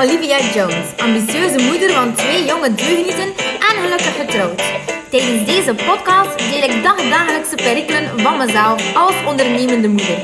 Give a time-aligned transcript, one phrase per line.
[0.00, 3.32] Olivia Jones, ambitieuze moeder van twee jonge deugnieten
[3.68, 4.62] en gelukkig getrouwd.
[5.10, 10.18] Tijdens deze podcast deel ik dagdagelijkse perikelen van mezelf als ondernemende moeder.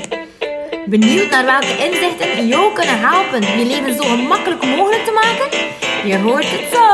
[0.86, 5.58] Benieuwd naar welke inzichten jou kunnen helpen je leven zo gemakkelijk mogelijk te maken?
[6.08, 6.84] Je hoort het zo!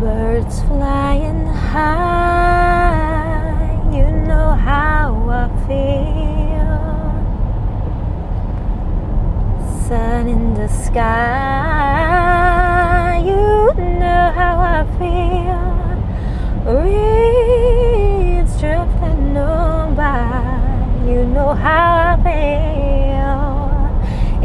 [0.00, 1.03] Birds flying
[1.74, 5.10] high, you know how
[5.42, 6.78] I feel.
[9.88, 11.10] Sun in the sky,
[13.26, 15.66] you know how I feel.
[16.80, 23.42] Reeds drifting on by, you know how I feel.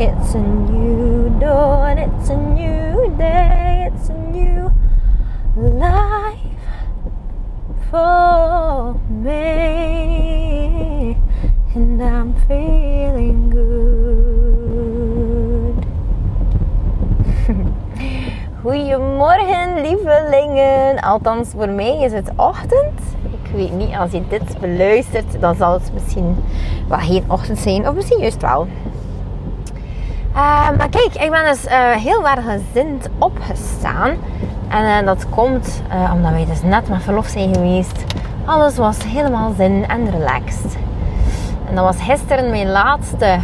[0.04, 4.72] It's a new dawn, it's a new day, it's a new
[5.56, 5.99] life
[7.90, 10.38] for me,
[11.74, 14.80] and I'm feeling good.
[18.64, 21.00] Goedemorgen, lievelingen.
[21.02, 23.00] Althans, voor mij is het ochtend.
[23.24, 26.36] Ik weet niet, als je dit beluistert, dan zal het misschien
[26.88, 28.68] wel geen ochtend zijn, of misschien juist wel.
[30.32, 34.18] Uh, maar kijk, ik ben dus uh, heel erg gezind opgestaan.
[34.70, 35.82] En uh, dat komt
[36.14, 38.04] omdat wij dus net met verlof zijn geweest.
[38.46, 40.78] Alles was helemaal zin en relaxed.
[41.70, 43.38] En dat was gisteren mijn laatste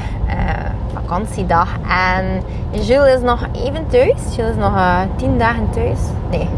[0.93, 1.69] vakantiedag.
[1.87, 4.35] En Jules is nog even thuis.
[4.35, 4.73] Jules is nog
[5.15, 5.99] tien dagen thuis.
[6.29, 6.49] Nee,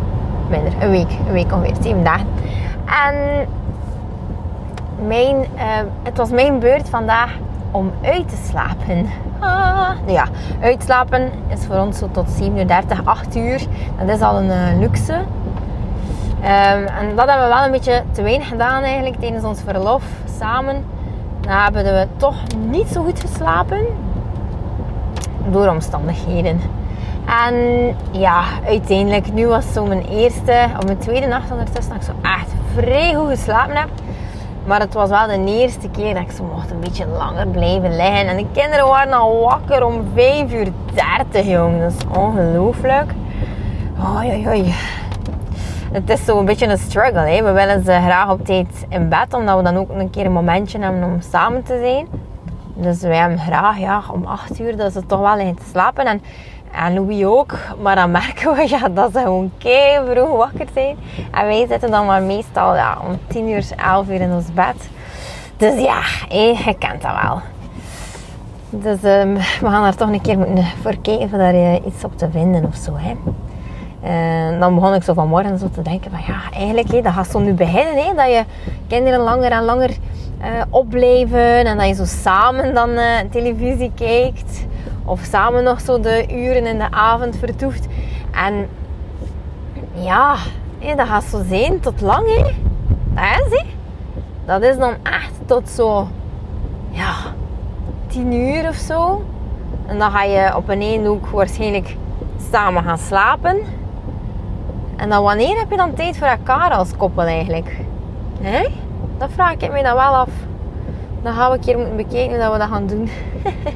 [0.50, 0.74] minder.
[0.80, 1.12] Een week.
[1.28, 1.76] Een week ongeveer.
[1.82, 2.28] Zeven dagen.
[2.86, 3.48] En
[5.08, 5.46] mijn,
[6.04, 7.32] het was mijn beurt vandaag
[7.72, 9.10] om uit te slapen.
[9.40, 10.26] Ah, ja,
[10.62, 13.62] uitslapen is voor ons zo tot 7 uur 30, 8 uur.
[14.06, 15.14] Dat is al een uh, luxe.
[15.14, 20.04] Um, en dat hebben we wel een beetje te weinig gedaan eigenlijk tijdens ons verlof
[20.40, 20.86] samen.
[21.42, 22.36] Dan hebben we toch
[22.70, 23.86] niet zo goed geslapen.
[25.52, 26.62] Door omstandigheden.
[27.46, 27.56] En
[28.12, 32.28] ja, uiteindelijk, nu was zo mijn eerste, of mijn tweede nacht ondertussen, dat ik zo
[32.28, 33.90] echt vrij goed geslapen heb.
[34.68, 37.96] Maar het was wel de eerste keer dat ik zo mocht een beetje langer blijven
[37.96, 38.28] liggen.
[38.28, 41.82] En de kinderen waren al wakker om 5 uur 30, jong.
[41.82, 43.12] Dat is ongelooflijk.
[44.16, 44.74] Oei, oei, oei.
[45.92, 47.20] Het is zo een beetje een struggle.
[47.20, 47.44] Hè.
[47.44, 50.32] We willen ze graag op tijd in bed, omdat we dan ook een keer een
[50.32, 52.08] momentje hebben om samen te zijn.
[52.74, 56.06] Dus wij hebben graag ja, om 8 uur dat ze toch wel liggen te slapen.
[56.06, 56.22] En
[56.72, 57.54] en Louis ook.
[57.82, 60.98] Maar dan merken we ja, dat ze gewoon kei vroeg wakker zijn.
[61.32, 64.90] En wij zitten dan maar meestal ja, om 10 uur, 11 uur in ons bed.
[65.58, 67.42] Dus ja, hé, je kent dat wel.
[68.70, 72.04] Dus um, we gaan er toch een keer moeten voor kijken of daar je iets
[72.04, 72.92] op te vinden of zo.
[72.96, 73.14] Hè.
[74.02, 77.28] En dan begon ik zo vanmorgen zo te denken van ja, eigenlijk hé, dat gaat
[77.28, 78.06] zo nu beginnen.
[78.06, 78.44] Hè, dat je
[78.88, 81.66] kinderen langer en langer uh, opblijven.
[81.66, 82.90] En dat je zo samen dan
[83.32, 84.66] televisie kijkt.
[85.08, 87.88] Of samen nog zo de uren in de avond vertoeft.
[88.32, 88.70] En
[89.94, 90.36] ja,
[90.96, 92.28] dat gaat zo zijn tot lang.
[93.14, 93.38] Hé.
[93.44, 93.66] Dat is.
[94.46, 96.08] Dat is dan echt tot zo,
[96.90, 97.14] ja,
[98.08, 99.26] tien uur of zo.
[99.86, 101.96] En dan ga je op een één ook waarschijnlijk
[102.52, 103.60] samen gaan slapen.
[104.96, 107.78] En dan wanneer heb je dan tijd voor elkaar als koppel eigenlijk?
[109.18, 110.30] Dat vraag ik me dan wel af.
[111.28, 113.10] Dan gaan we een keer moeten bekijken hoe we dat gaan doen.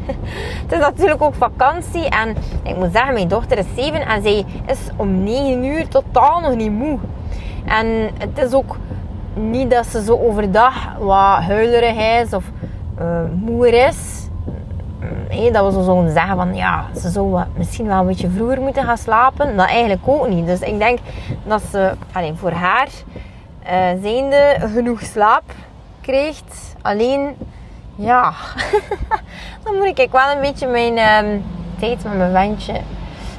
[0.64, 2.10] het is natuurlijk ook vakantie.
[2.10, 6.40] En ik moet zeggen, mijn dochter is 7 en zij is om 9 uur totaal
[6.40, 6.98] nog niet moe.
[7.66, 8.78] En het is ook
[9.34, 12.44] niet dat ze zo overdag wat huilerig is of
[13.00, 14.28] uh, moe is.
[15.30, 18.84] Hey, dat we zo zeggen van ja, ze zou misschien wel een beetje vroeger moeten
[18.84, 19.58] gaan slapen.
[19.58, 20.46] Dat eigenlijk ook niet.
[20.46, 21.00] Dus ik denk
[21.44, 22.88] dat ze alleen voor haar
[23.64, 25.44] uh, zijnde genoeg slaap
[26.02, 26.76] krijgt.
[26.82, 27.36] Alleen,
[27.96, 28.34] ja,
[29.64, 31.44] dan moet ik wel een beetje mijn um,
[31.80, 32.82] tijd met mijn ventje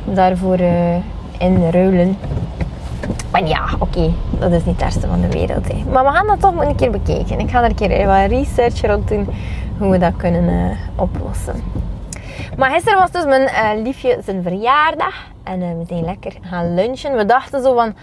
[0.05, 0.97] daarvoor uh,
[1.39, 2.19] inruilen.
[3.31, 5.69] Maar ja, oké, dat is niet het ergste van de wereld.
[5.73, 5.85] Hè.
[5.91, 7.39] Maar we gaan dat toch een keer bekijken.
[7.39, 9.29] Ik ga er een keer wat research rond doen
[9.79, 11.55] hoe we dat kunnen uh, oplossen.
[12.57, 15.15] Maar gisteren was dus mijn liefje zijn verjaardag.
[15.43, 17.17] En uh, we zijn lekker gaan lunchen.
[17.17, 17.95] We dachten zo van,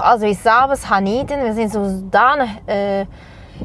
[0.00, 2.50] als wij s'avonds gaan eten, we zijn zodanig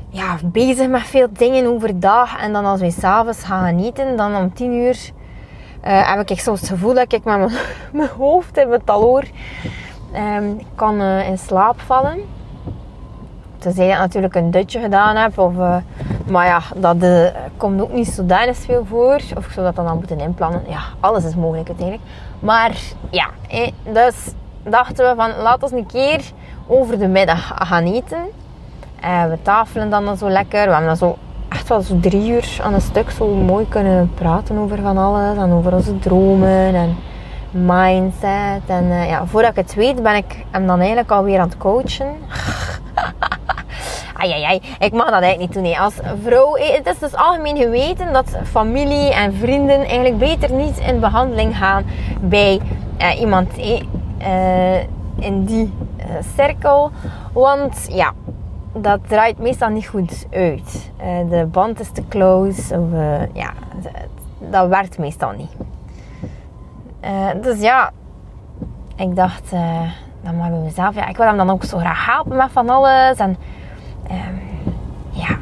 [0.10, 2.40] ja, bezig met veel dingen overdag.
[2.40, 5.12] En dan als we s'avonds gaan eten, dan om tien uur
[5.88, 7.52] uh, heb ik soms het gevoel dat ik met mijn,
[7.94, 9.24] mijn hoofd in mijn taloor
[10.16, 12.20] um, kan uh, in slaap vallen.
[13.58, 15.38] Tenzij ik natuurlijk een dutje gedaan heb.
[15.38, 15.76] Of, uh,
[16.28, 19.16] maar ja, dat komt ook niet zo veel voor.
[19.38, 20.62] Of ik zou dat dan, dan moeten inplannen.
[20.68, 22.10] Ja, alles is mogelijk uiteindelijk.
[22.40, 22.78] Maar
[23.10, 23.30] ja,
[23.92, 24.16] dus
[24.64, 26.22] dachten we van laat ons een keer
[26.68, 28.26] over de middag gaan eten.
[29.04, 30.66] Uh, we tafelen dan zo lekker.
[30.66, 31.18] We hebben dan zo
[31.50, 35.38] echt wel zo drie uur aan een stuk zo mooi kunnen praten over van alles.
[35.38, 36.96] En over onze dromen en
[37.52, 38.62] mindset.
[38.68, 41.58] En uh, ja, voordat ik het weet ben ik hem dan eigenlijk alweer aan het
[41.58, 42.16] coachen.
[44.20, 45.78] ai, ai, ik mag dat eigenlijk niet doen.
[45.78, 50.78] Als vrouw, eh, het is dus algemeen geweten dat familie en vrienden eigenlijk beter niet
[50.78, 51.86] in behandeling gaan
[52.22, 52.62] bij
[53.02, 53.58] uh, iemand
[55.20, 55.74] in die
[56.36, 56.92] cirkel.
[57.34, 58.14] Want ja,
[58.74, 60.92] dat draait meestal niet goed uit.
[61.30, 62.80] de band is te close.
[62.80, 63.00] Of,
[63.34, 63.54] ja,
[64.40, 65.52] dat werkt meestal niet.
[67.42, 67.92] dus ja,
[68.96, 69.54] ik dacht
[70.24, 72.70] dan maar bij mezelf, ja, ik wil hem dan ook zo graag helpen met van
[72.70, 73.18] alles.
[73.18, 73.38] En
[74.12, 74.42] um,
[75.10, 75.38] ja,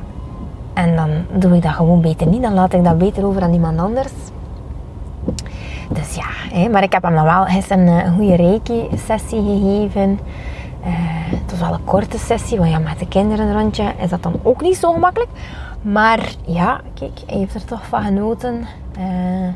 [0.73, 2.41] en dan doe ik dat gewoon beter niet.
[2.41, 4.11] Dan laat ik dat beter over aan iemand anders.
[5.89, 10.19] Dus ja, hè, maar ik heb hem dan wel eh, een goede reiki-sessie gegeven.
[11.61, 14.61] Wel een korte sessie, want ja, met de kinderen een rondje is dat dan ook
[14.61, 15.29] niet zo gemakkelijk.
[15.81, 18.67] Maar ja, kijk, hij heeft er toch van genoten.
[18.99, 19.47] Uh,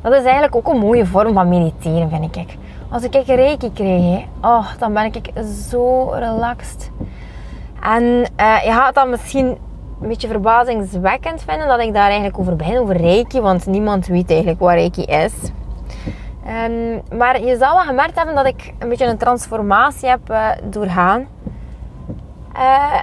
[0.00, 2.56] dat is eigenlijk ook een mooie vorm van mediteren, vind ik.
[2.88, 5.30] Als ik een reiki krijg, oh, dan ben ik
[5.70, 6.90] zo relaxed.
[7.82, 9.46] En uh, je gaat dat misschien
[10.00, 13.40] een beetje verbazingswekkend vinden dat ik daar eigenlijk over begin, over reiki.
[13.40, 15.32] Want niemand weet eigenlijk wat reiki is.
[16.66, 20.48] Um, maar je zal wel gemerkt hebben dat ik een beetje een transformatie heb uh,
[20.70, 21.26] doorgaan.
[22.58, 23.02] Uh,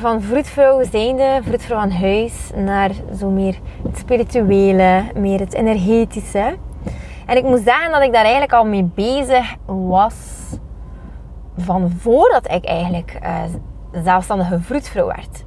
[0.00, 6.56] van vroedvrouw zijnde, vroedvrouw aan huis, naar zo meer het spirituele, meer het energetische.
[7.26, 10.14] En ik moet zeggen dat ik daar eigenlijk al mee bezig was
[11.56, 13.42] van voordat ik eigenlijk uh,
[14.04, 15.44] zelfstandige vroedvrouw werd.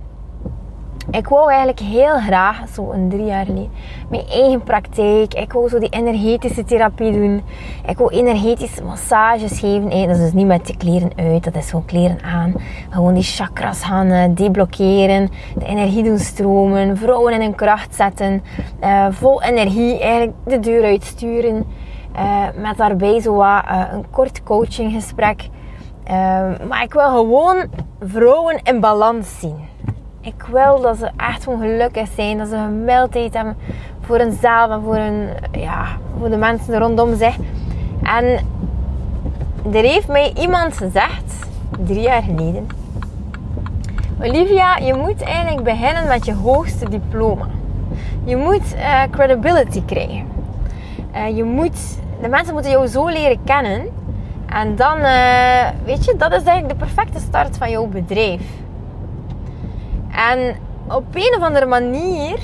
[1.14, 3.72] Ik wou eigenlijk heel graag, zo een drie jaar geleden,
[4.10, 5.34] mijn eigen praktijk.
[5.34, 7.44] Ik wou zo die energetische therapie doen.
[7.88, 9.90] Ik wou energetische massages geven.
[9.90, 12.54] dat is dus niet met de kleren uit, dat is gewoon kleren aan.
[12.90, 18.44] Gewoon die chakras gaan deblokkeren, de energie doen stromen, vrouwen in hun kracht zetten,
[18.84, 21.66] uh, vol energie eigenlijk de deur uitsturen.
[22.16, 25.50] Uh, met daarbij zo wat, een kort coachinggesprek.
[26.68, 27.64] maar ik wil gewoon
[28.00, 29.72] vrouwen in balans zien.
[30.26, 32.38] Ik wil dat ze echt gewoon gelukkig zijn.
[32.38, 33.58] Dat ze gemildheid hebben
[34.02, 35.86] voor hunzelf en voor, hun, ja,
[36.20, 37.36] voor de mensen rondom zich.
[38.04, 38.26] En
[39.74, 41.48] er heeft mij iemand gezegd,
[41.86, 42.68] drie jaar geleden.
[44.22, 47.48] Olivia, je moet eigenlijk beginnen met je hoogste diploma.
[48.24, 50.28] Je moet uh, credibility krijgen.
[51.16, 53.82] Uh, je moet, de mensen moeten jou zo leren kennen.
[54.46, 58.42] En dan, uh, weet je, dat is eigenlijk de perfecte start van jouw bedrijf.
[60.16, 60.56] En
[60.88, 62.40] op een of andere manier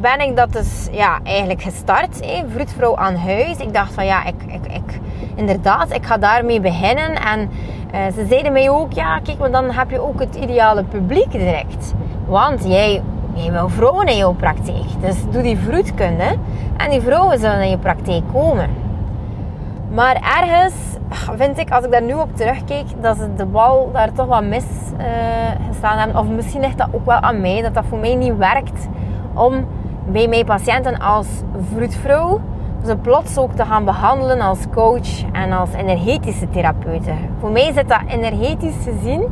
[0.00, 2.24] ben ik dat dus ja, eigenlijk gestart.
[2.24, 3.56] Hè, vroedvrouw aan huis.
[3.56, 5.00] Ik dacht van ja, ik, ik, ik,
[5.34, 7.14] inderdaad, ik ga daarmee beginnen.
[7.14, 7.50] En
[7.94, 11.30] uh, ze zeiden mij ook, ja kijk, maar dan heb je ook het ideale publiek
[11.30, 11.94] direct.
[12.26, 13.02] Want jij,
[13.34, 15.00] jij wil vrouwen in jouw praktijk.
[15.00, 16.36] Dus doe die vroedkunde.
[16.76, 18.70] En die vrouwen zullen in je praktijk komen.
[19.92, 20.74] Maar ergens
[21.36, 24.44] vind ik, als ik daar nu op terugkijk, dat ze de bal daar toch wat
[24.44, 24.64] mis
[24.98, 25.06] uh,
[25.68, 26.16] gestaan hebben.
[26.16, 28.88] Of misschien ligt dat ook wel aan mij, dat dat voor mij niet werkt
[29.34, 29.66] om
[30.06, 31.26] bij mijn patiënten als
[31.72, 32.40] vroedvrouw
[32.86, 37.12] ze plots ook te gaan behandelen als coach en als energetische therapeute.
[37.40, 39.24] Voor mij zit dat energetisch gezien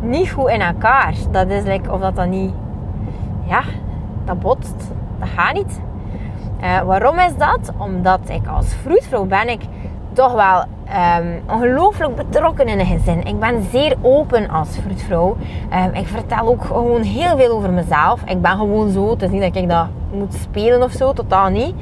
[0.00, 1.14] niet goed in elkaar.
[1.30, 2.52] Dat is like, of dat dan niet...
[3.44, 3.62] Ja,
[4.24, 4.92] dat botst.
[5.18, 5.80] Dat gaat niet.
[6.62, 7.72] Uh, waarom is dat?
[7.76, 9.62] Omdat ik als vroedvrouw ben ik
[10.16, 10.64] toch wel
[11.20, 13.24] um, ongelooflijk betrokken in een gezin.
[13.24, 15.36] Ik ben zeer open als vroedvrouw.
[15.72, 18.20] Um, ik vertel ook gewoon heel veel over mezelf.
[18.24, 19.10] Ik ben gewoon zo.
[19.10, 21.74] Het is niet dat ik dat moet spelen of zo, totaal niet.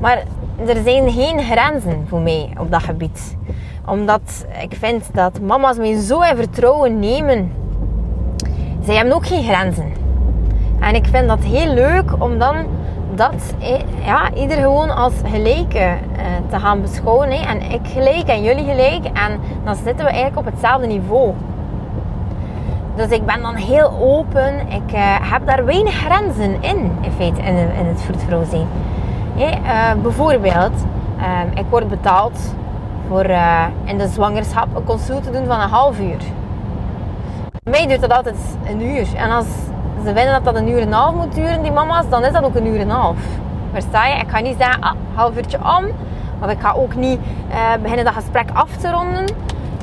[0.00, 0.22] Maar
[0.66, 3.36] er zijn geen grenzen voor mij op dat gebied.
[3.86, 7.52] Omdat ik vind dat mama's mij zo in vertrouwen nemen.
[8.82, 9.92] Zij hebben ook geen grenzen.
[10.80, 12.56] En ik vind dat heel leuk om dan
[13.18, 13.54] dat
[14.04, 17.30] ja, ieder gewoon als gelijke uh, te gaan beschouwen.
[17.30, 17.46] Hè.
[17.46, 19.04] En ik gelijk en jullie gelijk.
[19.04, 21.34] En dan zitten we eigenlijk op hetzelfde niveau.
[22.96, 24.54] Dus ik ben dan heel open.
[24.68, 25.00] Ik uh,
[25.32, 28.66] heb daar weinig grenzen in, in feite, in, in het vroedvrouw zijn.
[30.02, 30.72] Bijvoorbeeld,
[31.54, 32.54] ik word betaald
[33.08, 33.24] voor
[33.84, 36.18] in de zwangerschap een consult te doen van een half uur.
[37.62, 38.36] Bij mij duurt dat altijd
[38.68, 39.06] een uur.
[39.16, 39.46] En als
[40.08, 42.32] ze vinden dat dat een uur en een half moet duren, die mama's, dan is
[42.32, 43.16] dat ook een uur en een half.
[43.72, 44.14] Versta je?
[44.14, 45.84] Ik ga niet zeggen, ah, half uurtje om.
[46.42, 49.24] Of ik ga ook niet uh, beginnen dat gesprek af te ronden.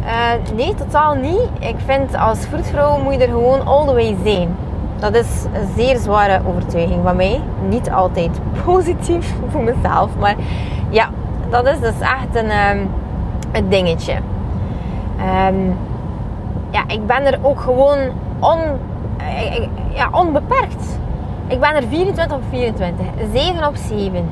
[0.04, 1.50] Uh, nee, totaal niet.
[1.60, 4.56] Ik vind als vroedvrouw moet je er gewoon all the way zijn.
[5.00, 7.42] Dat is een zeer zware overtuiging van mij.
[7.70, 10.10] Niet altijd positief voor mezelf.
[10.20, 10.36] Maar
[10.90, 11.10] ja,
[11.50, 12.90] dat is dus echt een, um,
[13.52, 14.14] een dingetje.
[15.50, 15.78] Um,
[16.70, 18.00] ja, ik ben er ook gewoon
[18.40, 18.60] on,
[19.94, 21.00] ja, onbeperkt.
[21.48, 24.30] Ik ben er 24 op 24, 7 op 7.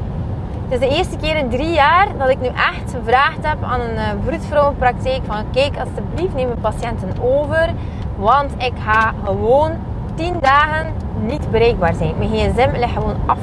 [0.69, 3.79] Het is de eerste keer in drie jaar dat ik nu echt gevraagd heb aan
[3.79, 7.69] een vroedvrouwenpraktijk van kijk alsjeblieft neem mijn patiënten over,
[8.15, 9.71] want ik ga gewoon
[10.15, 12.13] 10 dagen niet bereikbaar zijn.
[12.17, 13.38] Mijn gsm ligt gewoon af.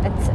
[0.00, 0.30] Het,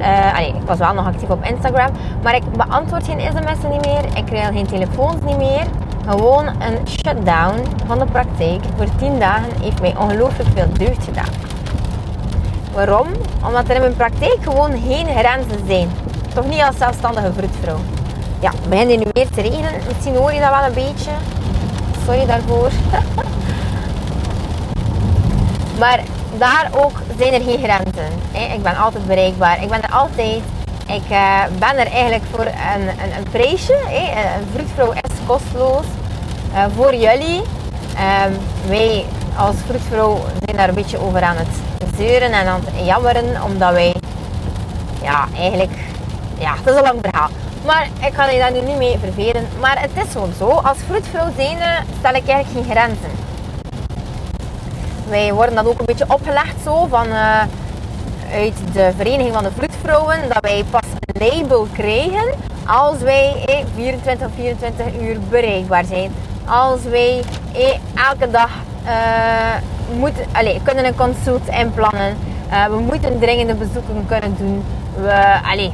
[0.55, 1.89] ik was wel nog actief op Instagram,
[2.24, 4.17] maar ik beantwoord geen sms'en niet meer.
[4.17, 5.65] Ik krijg geen telefoons niet meer.
[6.08, 11.34] Gewoon een shutdown van de praktijk voor 10 dagen heeft mij ongelooflijk veel deugd gedaan.
[12.74, 13.08] Waarom?
[13.46, 15.89] Omdat er in mijn praktijk gewoon geen grenzen zijn.
[16.34, 17.79] Toch niet als zelfstandige vroedvrouw.
[18.39, 19.72] Ja, het begint nu weer te regenen.
[19.88, 21.12] Misschien hoor je dat wel een beetje.
[22.05, 22.72] Sorry daarvoor.
[25.79, 26.00] maar
[26.38, 28.12] daar ook zijn er geen grenzen.
[28.53, 29.63] Ik ben altijd bereikbaar.
[29.63, 30.41] Ik ben er altijd.
[30.88, 33.74] Ik eh, ben er eigenlijk voor een, een, een prijsje.
[33.74, 37.38] Een vroedvrouw is Uh, voor jullie.
[37.38, 39.06] Um, wij
[39.38, 41.48] als vroedvrouw zijn daar een beetje over aan het
[41.98, 43.44] zeuren en aan het jammeren.
[43.44, 43.96] Omdat wij
[45.02, 45.72] ja, eigenlijk
[46.38, 47.30] ja, het is een lang verhaal.
[47.66, 49.48] Maar ik ga je daar nu niet mee vervelen.
[49.60, 50.50] Maar het is gewoon zo.
[50.50, 53.12] Als vroedvrouw zijnde stel ik eigenlijk geen grenzen.
[55.10, 57.42] Wij worden dat ook een beetje opgelegd zo van uh,
[58.34, 60.20] uit de Vereniging van de Vroedvrouwen.
[60.28, 62.34] Dat wij pas een label krijgen
[62.72, 66.12] als wij eh, 24 of 24 uur bereikbaar zijn.
[66.46, 67.24] Als wij
[67.54, 68.50] eh, elke dag
[68.86, 72.18] uh, moeten, allez, kunnen een consult inplannen.
[72.50, 74.63] Uh, we moeten dringende bezoeken kunnen doen.
[74.96, 75.72] We, allez,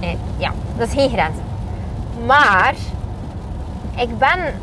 [0.00, 1.36] eh, ja, dat is geen grens.
[2.26, 2.74] Maar
[3.96, 4.60] ik ben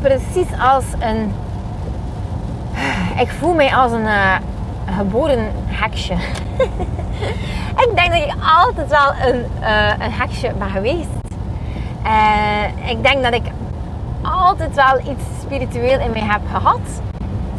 [0.00, 1.32] precies als een.
[3.20, 4.08] Ik voel mij als een
[4.96, 6.14] geboren heksje.
[7.84, 11.08] ik denk dat ik altijd wel een, uh, een heksje ben geweest.
[12.04, 13.42] Uh, ik denk dat ik
[14.22, 16.80] altijd wel iets spiritueel in mij heb gehad.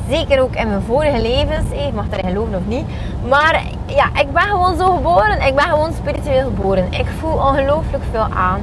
[0.09, 1.71] Zeker ook in mijn vorige levens.
[1.71, 2.85] Ik mag daarin geloven of niet.
[3.27, 5.41] Maar ja, ik ben gewoon zo geboren.
[5.41, 6.93] Ik ben gewoon spiritueel geboren.
[6.93, 8.61] Ik voel ongelooflijk veel aan.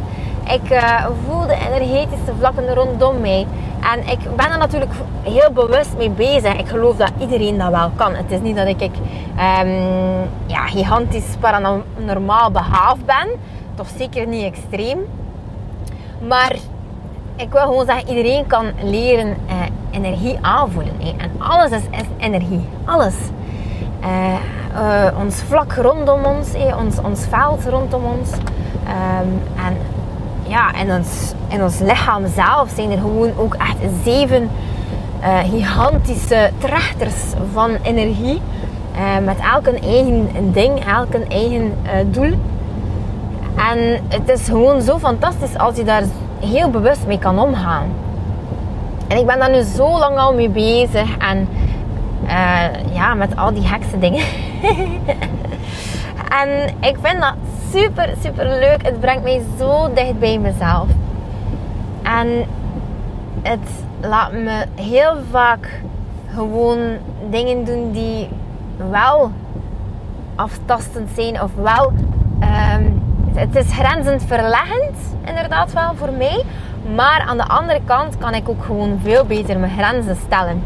[0.53, 0.83] Ik
[1.27, 3.47] voel de energetische vlakken rondom mij.
[3.93, 6.59] En ik ben er natuurlijk heel bewust mee bezig.
[6.59, 8.15] Ik geloof dat iedereen dat wel kan.
[8.15, 13.29] Het is niet dat ik um, ja, gigantisch paranormaal behaafd ben.
[13.75, 14.99] Toch zeker niet extreem.
[16.29, 16.57] Maar
[17.37, 19.55] ik wil gewoon zeggen, iedereen kan leren uh,
[19.91, 20.95] energie aanvoelen.
[20.99, 21.15] Hè.
[21.19, 22.69] En alles is, is energie.
[22.85, 23.15] Alles.
[24.05, 24.35] Uh,
[24.75, 26.55] uh, ons vlak rondom ons.
[26.79, 28.31] Ons, ons veld rondom ons.
[28.33, 29.77] Um, en
[30.49, 34.51] ja, in ons, in ons lichaam zelf zijn er gewoon ook echt zeven
[35.51, 37.23] gigantische trechters
[37.53, 38.41] van energie.
[39.25, 41.73] met elk een eigen ding, elk een eigen
[42.11, 42.35] doel.
[43.57, 46.03] En het is gewoon zo fantastisch als je daar
[46.41, 47.89] heel bewust mee kan omgaan.
[49.09, 51.17] En ik ben daar nu zo lang al mee bezig.
[51.19, 51.49] En
[52.93, 54.25] ja, met al die heksen dingen.
[56.43, 57.35] en ik vind dat
[57.73, 58.83] super, super leuk.
[58.83, 60.89] Het brengt mij zo dicht bij mezelf.
[62.03, 62.45] En
[63.43, 63.69] het
[64.01, 65.83] laat me heel vaak
[66.35, 66.79] gewoon
[67.31, 68.29] dingen doen die
[68.91, 69.31] wel
[70.35, 71.93] aftastend zijn of wel
[72.41, 73.03] um,
[73.35, 76.45] het is grenzend verleggend, inderdaad wel voor mij.
[76.95, 80.63] Maar aan de andere kant kan ik ook gewoon veel beter mijn grenzen stellen.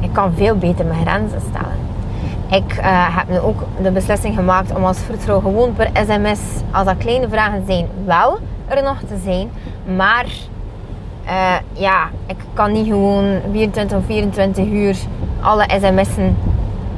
[0.00, 1.87] Ik kan veel beter mijn grenzen stellen.
[2.50, 6.40] Ik uh, heb nu ook de beslissing gemaakt om als vroedvrouw gewoon per sms,
[6.72, 9.50] als dat kleine vragen zijn, wel er nog te zijn.
[9.96, 10.26] Maar
[11.26, 14.96] uh, ja, ik kan niet gewoon 24 of 24 uur
[15.40, 16.36] alle sms'en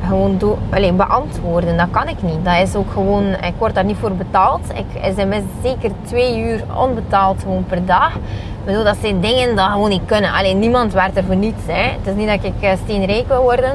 [0.07, 0.59] gewoon do,
[0.97, 1.77] beantwoorden.
[1.77, 2.45] Dat kan ik niet.
[2.45, 4.61] Dat is ook gewoon, ik word daar niet voor betaald.
[4.75, 8.15] Ik sms zeker twee uur onbetaald gewoon per dag.
[8.15, 10.33] Ik bedoel, dat zijn dingen dat gewoon niet kunnen.
[10.33, 11.63] Alleen niemand werkt er voor niets.
[11.67, 11.83] Hè.
[11.83, 13.73] Het is niet dat ik eh, steenrijk wil worden.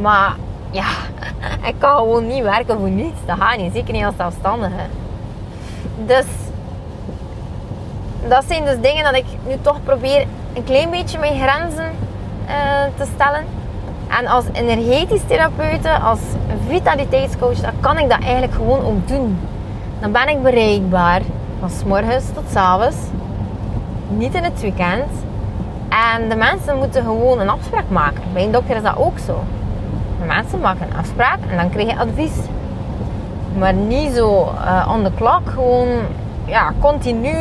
[0.00, 0.36] Maar
[0.72, 0.88] ja,
[1.68, 3.18] ik kan gewoon niet werken voor niets.
[3.26, 3.72] Dat gaat niet.
[3.72, 4.82] Zeker niet als zelfstandige.
[6.06, 6.26] Dus
[8.28, 11.90] dat zijn dus dingen dat ik nu toch probeer een klein beetje mijn grenzen
[12.48, 12.54] uh,
[12.96, 13.44] te stellen.
[14.08, 16.18] En als energetisch therapeute, als
[16.68, 19.38] vitaliteitscoach, dan kan ik dat eigenlijk gewoon ook doen.
[20.00, 21.20] Dan ben ik bereikbaar
[21.60, 22.96] van s morgens tot s avonds,
[24.08, 25.10] niet in het weekend.
[25.88, 28.22] En de mensen moeten gewoon een afspraak maken.
[28.32, 29.44] Bij een dokter is dat ook zo.
[30.26, 32.36] Mensen maken een afspraak en dan krijg je advies.
[33.58, 35.88] Maar niet zo uh, on the clock, gewoon
[36.44, 37.34] ja, continu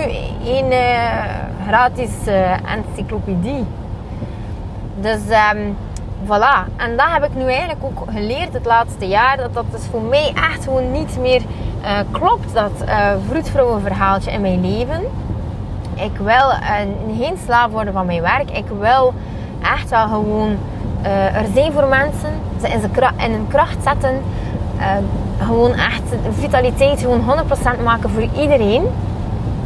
[0.45, 1.23] een uh,
[1.67, 3.65] gratis uh, encyclopedie.
[4.99, 5.19] Dus
[5.53, 5.77] um,
[6.25, 6.67] voilà.
[6.77, 9.37] En dat heb ik nu eigenlijk ook geleerd het laatste jaar.
[9.37, 11.41] Dat dat dus voor mij echt gewoon niet meer
[12.11, 12.53] klopt.
[12.53, 12.71] Dat
[13.27, 15.01] vroedvrouwenverhaaltje in mijn leven.
[15.95, 16.49] ik wil
[17.17, 18.51] geen slaaf worden van mijn werk.
[18.51, 19.13] Ik wil
[19.61, 20.57] echt wel gewoon
[21.03, 22.29] uh, er zijn voor mensen.
[22.61, 22.81] Ze in,
[23.25, 24.21] in hun kracht zetten.
[24.77, 24.85] Uh,
[25.45, 26.03] gewoon echt
[26.39, 27.23] vitaliteit gewoon
[27.79, 28.83] 100% maken voor iedereen.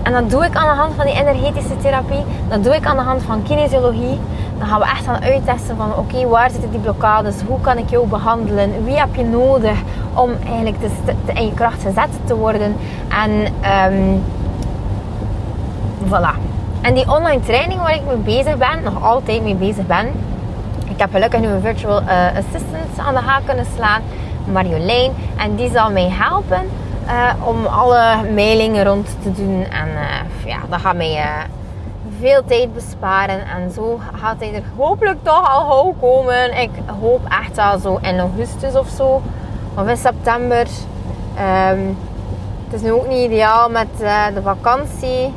[0.03, 2.23] En dat doe ik aan de hand van die energetische therapie.
[2.49, 4.19] Dat doe ik aan de hand van kinesiologie.
[4.57, 7.35] Dan gaan we echt gaan uittesten van oké, waar zitten die blokkades?
[7.47, 8.83] Hoe kan ik jou behandelen?
[8.83, 9.77] Wie heb je nodig
[10.13, 12.75] om eigenlijk te in je kracht gezet te worden?
[13.07, 13.31] En
[13.91, 14.23] um,
[16.07, 16.33] voilà.
[16.81, 20.07] En die online training waar ik mee bezig ben, nog altijd mee bezig ben.
[20.95, 24.01] Ik heb gelukkig nu een virtual uh, assistant aan de haak kunnen slaan,
[24.51, 25.11] Marjolein.
[25.37, 26.69] En die zal mij helpen
[27.05, 29.63] uh, om alle mailingen rond te doen.
[29.63, 31.25] En uh, ja, dat gaat mij
[32.19, 33.39] veel tijd besparen.
[33.39, 36.61] En zo gaat hij er hopelijk toch al gauw komen.
[36.61, 36.69] Ik
[37.01, 39.21] hoop echt al zo in augustus of zo.
[39.77, 40.67] Of in september.
[41.71, 41.97] Um,
[42.65, 43.87] het is nu ook niet ideaal met
[44.33, 45.33] de vakantie.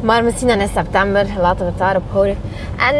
[0.00, 1.26] Maar misschien dan in september.
[1.40, 2.36] Laten we het daarop houden.
[2.76, 2.94] En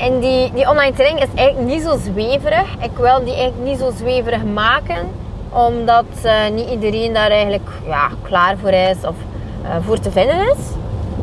[0.00, 2.74] en die, die online training is eigenlijk niet zo zweverig.
[2.80, 5.08] Ik wil die eigenlijk niet zo zweverig maken.
[5.52, 9.14] Omdat uh, niet iedereen daar eigenlijk ja, klaar voor is of
[9.62, 10.58] uh, voor te vinden is.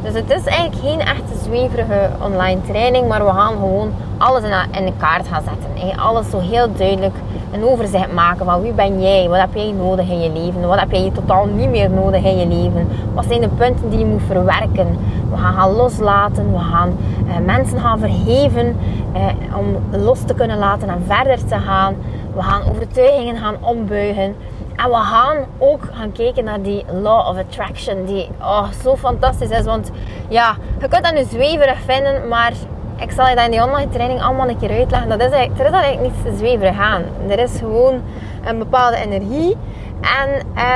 [0.04, 4.86] Dus het is eigenlijk geen echte zweverige online training, maar we gaan gewoon alles in,
[4.86, 6.00] de kaart gaan zetten.
[6.00, 7.16] Alles zo heel duidelijk
[7.58, 10.80] een overzicht maken van wie ben jij, wat heb jij nodig in je leven, wat
[10.80, 14.06] heb jij totaal niet meer nodig in je leven, wat zijn de punten die je
[14.06, 14.98] moet verwerken.
[15.32, 16.98] We gaan gaan loslaten, we gaan
[17.28, 18.76] eh, mensen gaan verheven
[19.14, 21.96] eh, om los te kunnen laten en verder te gaan.
[22.36, 24.36] We gaan overtuigingen gaan ombuigen.
[24.76, 29.50] En we gaan ook gaan kijken naar die Law of Attraction, die oh, zo fantastisch
[29.50, 29.66] is.
[29.66, 29.92] Want
[30.28, 32.54] ja, je kunt dat nu zweverig vinden, maar
[33.00, 35.10] ik zal je dat in die online training allemaal een keer uitleggen.
[35.10, 37.04] Dat is er is eigenlijk niets zweverig aan.
[37.28, 38.02] Er is gewoon
[38.46, 39.58] een bepaalde energie.
[40.02, 40.30] En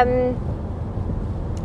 [0.08, 0.38] um,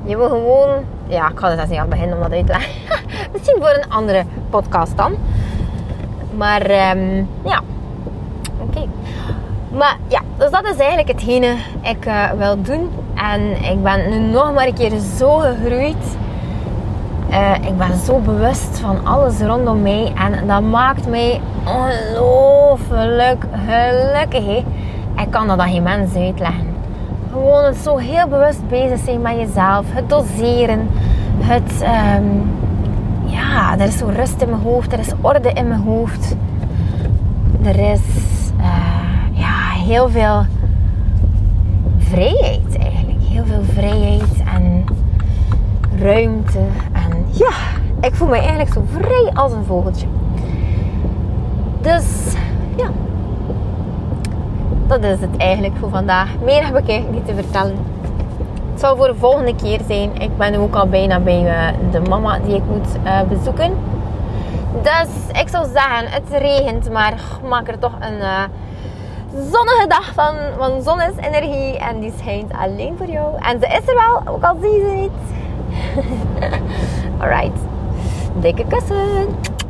[0.04, 0.68] je wil gewoon...
[1.06, 2.72] Ja, ik ga er niet aan beginnen om dat uit te leggen.
[3.32, 5.16] Misschien voor een andere podcast dan.
[6.36, 6.62] Maar
[6.96, 7.60] um, ja,
[8.60, 8.88] oké.
[9.70, 12.90] Maar ja, dus dat is eigenlijk hetgene ik uh, wil doen.
[13.14, 16.16] En ik ben nu nog maar een keer zo gegroeid.
[17.30, 20.12] Uh, ik ben zo bewust van alles rondom mij.
[20.14, 24.64] En dat maakt mij ongelooflijk gelukkig.
[25.16, 26.74] Ik kan dat aan geen mens uitleggen.
[27.32, 29.84] Gewoon het zo heel bewust bezig zijn met jezelf.
[29.88, 30.88] Het doseren.
[31.38, 31.84] Het...
[32.18, 32.50] Um,
[33.24, 34.92] ja, er is zo rust in mijn hoofd.
[34.92, 36.36] Er is orde in mijn hoofd.
[37.62, 38.00] Er is...
[38.58, 38.96] Uh,
[39.86, 40.44] heel veel
[41.98, 43.18] vrijheid eigenlijk.
[43.22, 44.35] Heel veel vrijheid
[45.98, 46.58] ruimte.
[46.92, 47.50] En ja,
[48.00, 50.06] ik voel me eigenlijk zo vrij als een vogeltje.
[51.80, 52.34] Dus
[52.76, 52.88] ja,
[54.86, 56.28] dat is het eigenlijk voor vandaag.
[56.44, 57.76] Meer heb ik eigenlijk niet te vertellen.
[58.70, 60.10] Het zal voor de volgende keer zijn.
[60.20, 63.72] Ik ben ook al bijna bij uh, de mama die ik moet uh, bezoeken.
[64.82, 67.14] Dus ik zou zeggen, het regent, maar
[67.48, 68.16] maak er toch een...
[68.18, 68.42] Uh,
[69.32, 73.34] zonnige dag van, van zon is energie en die schijnt alleen voor jou.
[73.38, 75.45] En ze is er wel, ook al zie je ze niet.
[77.20, 77.54] All right.
[78.42, 79.65] take Dikke kussen.